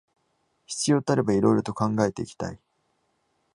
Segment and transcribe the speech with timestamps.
[0.65, 2.59] 必要とあれば色々と考えていきたい